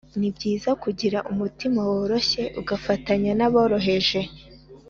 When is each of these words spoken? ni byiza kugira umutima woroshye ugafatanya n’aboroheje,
ni 0.19 0.29
byiza 0.35 0.69
kugira 0.83 1.19
umutima 1.31 1.79
woroshye 1.89 2.43
ugafatanya 2.59 3.31
n’aboroheje, 3.39 4.21